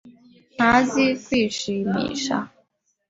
ntazi 0.55 1.05
kwishimisha. 1.23 2.37